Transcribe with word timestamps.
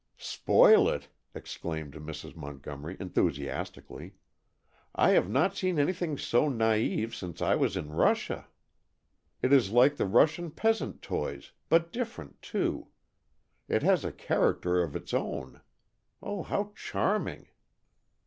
"Spoil 0.17 0.89
it!" 0.89 1.09
exclaimed 1.35 1.93
Mrs. 1.93 2.35
Montgomery 2.35 2.97
enthusiastically. 2.99 4.15
"I 4.95 5.11
have 5.11 5.29
not 5.29 5.55
seen 5.55 5.77
anything 5.77 6.17
so 6.17 6.49
naïve 6.49 7.13
since 7.13 7.39
I 7.39 7.53
was 7.53 7.77
in 7.77 7.91
Russia. 7.91 8.47
It 9.43 9.53
is 9.53 9.69
like 9.69 9.97
the 9.97 10.07
Russian 10.07 10.49
peasant 10.49 11.03
toys, 11.03 11.51
but 11.69 11.91
different, 11.93 12.41
too. 12.41 12.87
It 13.67 13.83
has 13.83 14.03
a 14.03 14.11
character 14.11 14.81
of 14.81 14.95
its 14.95 15.13
own. 15.13 15.61
Oh, 16.19 16.41
how 16.41 16.71
charming!" 16.73 17.49